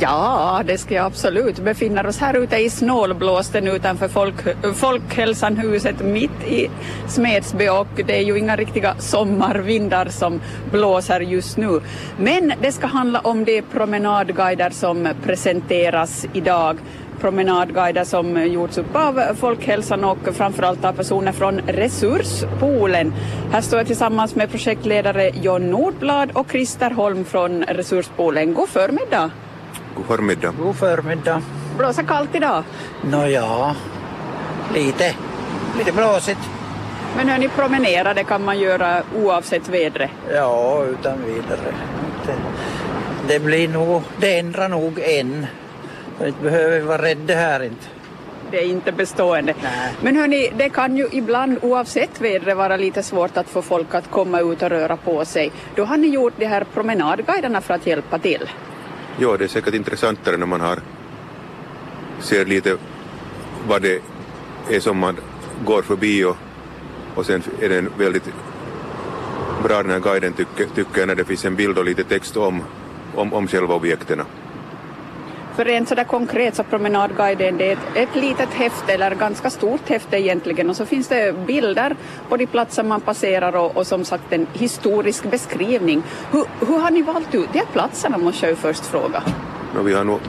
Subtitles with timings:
[0.00, 1.58] Ja, det ska jag absolut.
[1.58, 4.34] Vi befinner oss här ute i snålblåsten utanför folk,
[4.74, 6.70] Folkhälsanhuset mitt i
[7.08, 11.80] Smedsby och det är ju inga riktiga sommarvindar som blåser just nu.
[12.18, 16.78] Men det ska handla om de promenadguider som presenteras idag
[17.20, 23.12] promenadguider som gjorts upp av Folkhälsan och framförallt av personer från Resurspoolen.
[23.52, 28.54] Här står jag tillsammans med projektledare John Nordblad och Christer Holm från Resurspoolen.
[28.54, 29.30] God förmiddag!
[29.96, 30.54] God förmiddag.
[30.58, 31.42] God förmiddag.
[31.78, 32.64] Blåser kallt idag?
[33.02, 33.76] Nåja,
[34.74, 35.14] lite.
[35.78, 36.40] Lite blåsigt.
[37.16, 40.10] Men hör ni promenera, det kan man göra oavsett vädret?
[40.34, 41.74] Ja, utan vidare.
[42.26, 42.34] Det,
[43.28, 45.46] det blir nog, det ändrar nog en.
[46.18, 47.86] Vi behöver vara rädda här inte.
[48.50, 49.54] Det är inte bestående.
[49.62, 49.92] Nej.
[50.02, 54.10] Men hörni, det kan ju ibland oavsett vädret vara lite svårt att få folk att
[54.10, 55.52] komma ut och röra på sig.
[55.74, 58.48] Då har ni gjort de här promenadguiderna för att hjälpa till.
[59.18, 60.78] Ja, det är säkert intressantare när man har
[62.20, 62.76] ser lite
[63.68, 64.02] vad det
[64.70, 65.16] är som man
[65.64, 66.36] går förbi och,
[67.14, 68.24] och sen är den väldigt
[69.62, 72.36] bra den här guiden tycker, tycker jag när det finns en bild och lite text
[72.36, 72.62] om,
[73.14, 74.22] om, om själva objekten.
[75.56, 79.88] För rent sådär konkret så promenadguiden det är ett, ett litet häfte eller ganska stort
[79.88, 81.96] häfte egentligen och så finns det bilder
[82.28, 86.02] på de platser man passerar och, och som sagt en historisk beskrivning.
[86.30, 89.22] Hur, hur har ni valt ut de här platserna måste jag ju först fråga.
[89.74, 90.20] No, vi har nog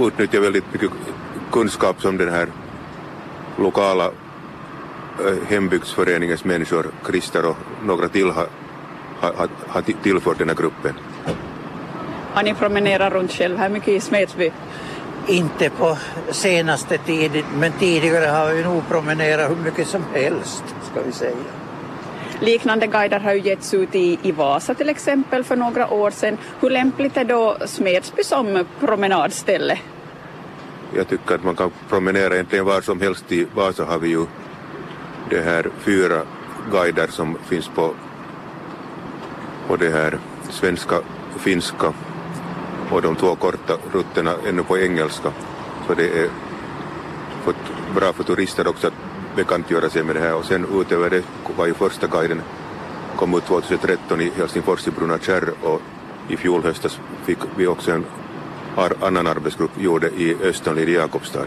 [0.00, 0.90] utnyttjat väldigt mycket
[1.50, 2.48] kunskap som den här
[3.58, 8.46] lokala eh, hembygdsföreningens människor, Christer och några till har,
[9.20, 10.94] har, har, har tillfört den här gruppen.
[12.34, 14.52] Har ni promenerat runt själv här mycket i Smedsby?
[15.26, 15.98] Inte på
[16.30, 21.36] senaste tiden, men tidigare har vi nog promenerat hur mycket som helst, ska vi säga.
[22.40, 26.38] Liknande guider har ju getts ut i, i Vasa till exempel för några år sedan.
[26.60, 29.78] Hur lämpligt är då Smedsby som promenadställe?
[30.94, 33.32] Jag tycker att man kan promenera egentligen var som helst.
[33.32, 34.26] I Vasa har vi ju
[35.30, 36.22] det här fyra
[36.72, 37.94] guider som finns på,
[39.68, 40.18] på det här
[40.50, 41.00] svenska,
[41.38, 41.92] finska
[42.92, 45.32] och de två korta rutterna ännu på engelska.
[45.86, 46.28] Så det är
[47.44, 47.54] för,
[47.94, 48.94] bra för turister också att
[49.36, 51.22] bekantgöra sig med det här och sen utöver det
[51.56, 52.42] var ju första guiden
[53.16, 55.82] kom ut 2013 i Helsingfors i Bruna Kärr och
[56.28, 58.04] i fjol höstas fick vi också en
[58.76, 61.46] ar annan arbetsgrupp gjorde i Östernlid i Jakobstad.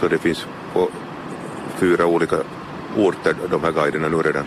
[0.00, 0.88] Så det finns på
[1.76, 2.36] fyra olika
[2.96, 4.44] orter de här guiderna nu redan.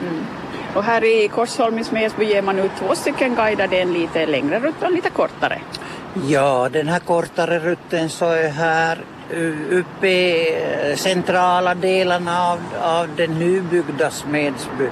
[0.00, 0.45] Mm.
[0.76, 3.92] Och här i Korsholm i Smedsby ger man ut två stycken guider, det är en
[3.92, 5.60] lite längre rutt och en lite kortare.
[6.28, 8.98] Ja, den här kortare rutten så är här
[9.70, 10.54] uppe i
[10.90, 14.88] eh, centrala delarna av, av den nybyggda Smedsby,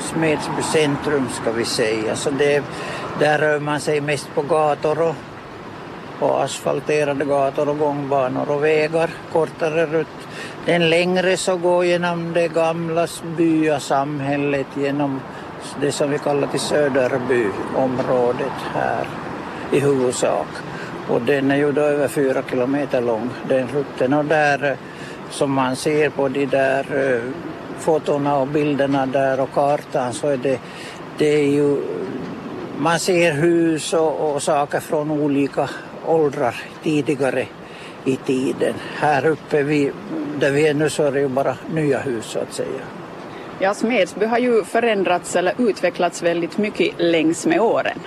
[0.00, 2.16] Smedsby centrum ska vi säga.
[2.16, 2.64] Så det,
[3.18, 5.14] där rör man sig mest på gator och,
[6.20, 10.06] och asfalterade gator och gångbanor och vägar, kortare rutt.
[10.66, 15.20] Den längre så går genom det gamla byasamhället, genom
[15.80, 19.06] det som vi kallar till Söderbyområdet här
[19.72, 20.46] i huvudsak.
[21.08, 24.14] Och den är ju då över fyra kilometer lång, den rutten.
[24.14, 24.76] Och där eh,
[25.30, 27.22] som man ser på de där eh,
[27.78, 30.58] fotona och bilderna där och kartan så är det,
[31.18, 31.76] det är ju,
[32.78, 35.68] man ser hus och, och saker från olika
[36.06, 37.46] åldrar tidigare
[38.04, 38.74] i tiden.
[38.96, 39.92] Här uppe vi,
[40.38, 42.80] där vi är nu så är det ju bara nya hus så att säga.
[43.58, 47.98] Ja, Smedsby har ju förändrats eller utvecklats väldigt mycket längs med åren.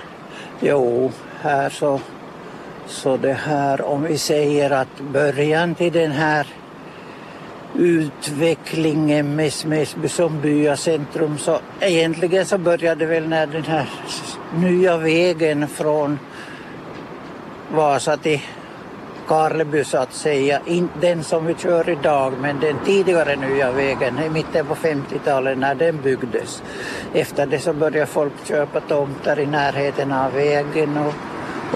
[0.60, 2.00] Jo, här så,
[2.86, 6.46] så det här om vi säger att början till den här
[7.74, 13.88] utvecklingen med Smedsby som byacentrum så egentligen så började väl när den här
[14.56, 16.18] nya vägen från
[17.74, 18.40] Vasa till
[19.26, 20.60] Karleby så att säga.
[20.66, 25.58] Inte den som vi kör idag men den tidigare nya vägen i mitten på 50-talet
[25.58, 26.62] när den byggdes.
[27.14, 31.14] Efter det så började folk köpa tomter i närheten av vägen och,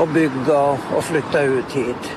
[0.03, 2.12] och bygga och, och flytta ut hit.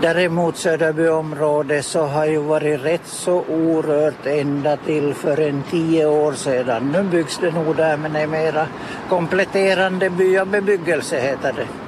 [0.00, 6.32] Däremot Söderbyområdet så har ju varit rätt så orört ända till för en tio år
[6.32, 6.92] sedan.
[6.92, 8.66] Nu byggs det nog där men det är mera
[9.08, 11.85] kompletterande byabebyggelse heter det.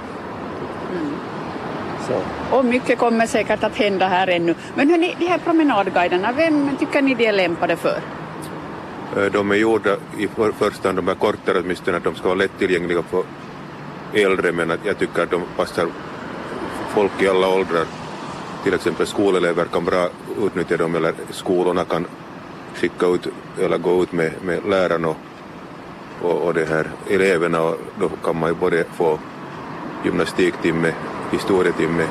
[2.09, 2.57] Så.
[2.57, 4.55] Och mycket kommer säkert att hända här ännu.
[4.75, 8.01] Men hörni, de här promenadguiderna, vem tycker ni de är lämpade för?
[9.17, 12.25] Eh, de är gjorda i för, första hand, de här kortare åtminstone, att de ska
[12.29, 13.23] vara lättillgängliga för
[14.13, 15.87] äldre men att jag tycker att de passar
[16.89, 17.85] folk i alla åldrar.
[18.65, 20.09] Till exempel skolelever kan bra
[20.43, 22.07] utnyttja dem eller skolorna kan
[22.75, 23.27] skicka ut
[23.61, 25.17] eller gå ut med, med lärarna och,
[26.23, 29.19] och, och det här eleverna och då kan man ju både få
[30.05, 30.93] gymnastiktimme
[31.33, 32.07] historietimme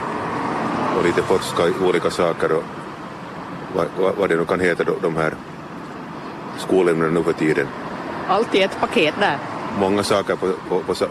[0.98, 2.64] och lite forska olika saker och
[3.75, 5.34] vad, vad, vad det nu kan heta de här
[6.58, 7.68] skolämnena nu för tiden.
[8.28, 9.38] Allt i ett paket där.
[9.80, 11.06] Många saker på, på, på sa,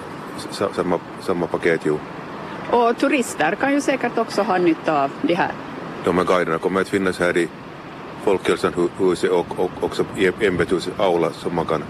[0.50, 1.98] sa, samma, samma paket, jo.
[2.70, 5.52] Och turister kan ju säkert också ha nytta av det här.
[6.04, 7.48] De här guiderna kommer att finnas här i
[8.24, 11.82] Folkhälsanhuset och, och också i ämbetshusets aula som man kan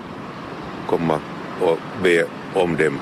[0.87, 1.21] komma
[1.61, 2.25] och be
[2.55, 3.01] om dem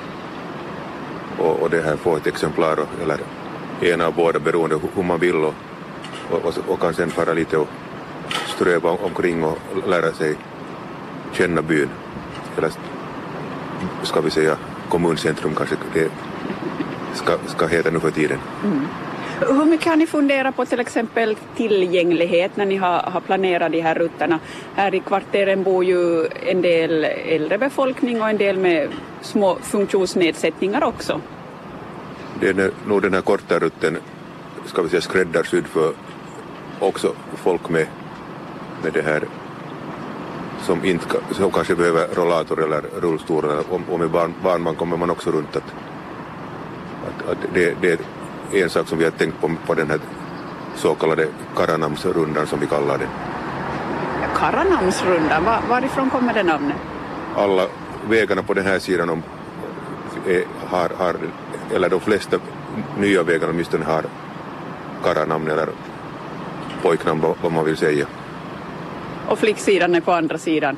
[1.45, 3.19] och, och det här få ett exemplar eller
[3.81, 5.55] en av båda beroende hur man vill och,
[6.31, 7.69] och, och kan sen fara lite och
[8.47, 9.59] ströva omkring och
[9.89, 10.37] lära sig
[11.33, 11.89] känna byn.
[12.57, 12.71] Eller
[14.03, 14.57] ska vi säga
[14.89, 16.11] kommuncentrum kanske det
[17.15, 18.39] ska, ska heta nu för tiden.
[18.65, 18.87] Mm.
[19.41, 23.81] Hur mycket har ni funderat på till exempel tillgänglighet när ni har, har planerat de
[23.81, 24.39] här rutterna?
[24.75, 28.89] Här i kvarteren bor ju en del äldre befolkning och en del med
[29.21, 31.21] små funktionsnedsättningar också.
[32.41, 33.99] Det är nog den här korta rutten,
[34.67, 35.93] ska vi säga skräddarsydd för
[36.79, 37.87] också folk med,
[38.83, 39.23] med det här
[40.63, 43.45] som, inte, som kanske behöver rollator eller rullstol.
[43.91, 45.57] Och, med barn, barnvagn kommer man också runt.
[45.57, 45.75] Att,
[47.09, 48.01] att, att det, det,
[48.63, 50.01] en sak som vi har tänkt på på den här
[50.77, 53.09] så kallade Karanamsrundan som vi kallar den.
[54.37, 56.77] Karanamsrundan, var, varifrån kommer det namnet?
[57.37, 57.67] Alla
[58.09, 59.23] vägarna på den här sidan om,
[60.27, 61.17] är, har, har,
[61.75, 62.37] eller de flesta
[62.99, 64.05] nya vägarna åtminstone har
[65.05, 65.69] Karanamn eller
[66.83, 68.07] pojknamn vad man vill säga.
[69.29, 70.77] Och flicksidan är på andra sidan,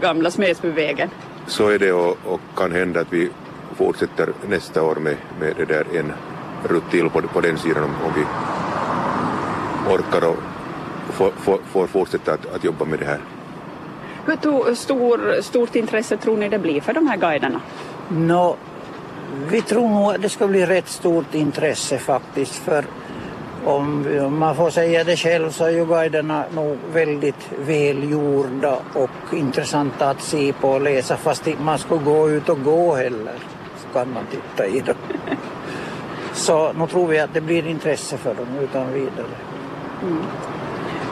[0.00, 1.10] gamla Smedsbyvägen.
[1.46, 3.30] Så är det och, och kan hända att vi
[3.76, 6.12] fortsätter nästa år med, med det där en
[6.64, 8.24] rutt till på, på den sidan om, om vi
[9.94, 10.36] orkar och
[11.12, 13.20] får, får, får fortsätta att, att, jobba med det här.
[14.26, 17.60] Hur to, stor, stort intresse tror ni det blir för de här guiderna?
[18.08, 18.56] No,
[19.48, 22.84] vi tror nog att det ska bli rätt stort intresse faktiskt för
[23.64, 29.34] om, om man får säga det själv så är ju guiderna nog väldigt välgjorda och
[29.34, 33.34] intressanta att se på och läsa fast man ska gå ut och gå heller
[33.76, 34.94] så kan man titta i dem.
[36.36, 39.26] Så nu tror vi att det blir intresse för dem utan vidare.
[40.02, 40.22] Mm.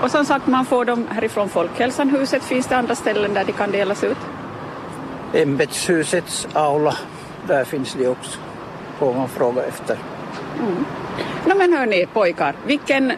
[0.03, 2.43] Och som sagt, man får dem härifrån Folkhälsanhuset.
[2.43, 4.17] Finns det andra ställen där de kan delas ut?
[5.33, 6.95] Ämbetshusets aula,
[7.47, 8.39] där finns de också.
[8.99, 9.99] Får man fråga efter.
[10.59, 10.85] Mm.
[11.47, 13.13] No, men hörni pojkar, vilken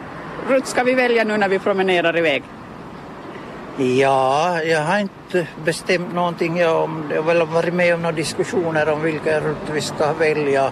[0.49, 2.43] rutt ska vi välja nu när vi promenerar iväg?
[3.77, 6.57] Ja, jag har inte bestämt någonting.
[6.57, 10.71] Jag, har väl varit med om några diskussioner om vilken rutt vi ska välja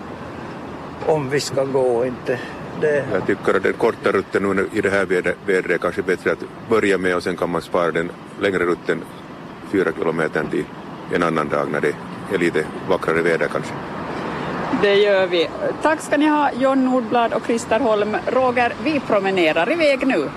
[1.05, 2.39] om vi ska gå inte.
[2.81, 3.05] Det...
[3.13, 6.43] Jag tycker att den korta rutten nu i det här vädret är kanske bättre att
[6.69, 9.01] börja med och sen kan man spara den längre rutten
[9.71, 10.65] fyra kilometer till
[11.13, 11.95] en annan dag när det
[12.33, 13.73] är lite vackrare väder kanske.
[14.81, 15.49] Det gör vi.
[15.81, 18.17] Tack ska ni ha John Nordblad och Christer Holm.
[18.27, 20.29] Roger, vi promenerar iväg nu.